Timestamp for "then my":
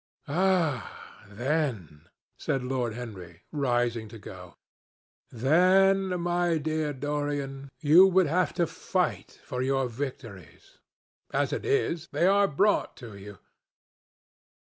5.29-6.57